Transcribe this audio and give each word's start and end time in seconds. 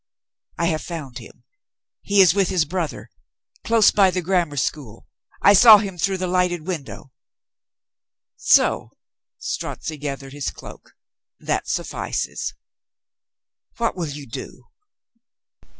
"I 0.57 0.65
have 0.65 0.81
found 0.81 1.19
him. 1.19 1.43
He 2.01 2.21
is 2.21 2.33
with 2.33 2.49
his 2.49 2.65
brother. 2.65 3.11
Close 3.63 3.91
by 3.91 4.09
the 4.09 4.23
Grammar 4.23 4.57
School. 4.57 5.05
I 5.43 5.53
saw 5.53 5.77
him 5.77 5.99
through 5.99 6.17
the 6.17 6.25
lighted 6.25 6.65
window." 6.65 7.11
"So." 8.35 8.89
Strozzi 9.37 9.97
gathered 9.97 10.33
his 10.33 10.49
cloak. 10.49 10.95
"That 11.39 11.67
suf 11.67 11.89
fices." 11.91 12.55
"What 13.77 13.95
will 13.95 14.09
you 14.09 14.25
do?" 14.25 14.69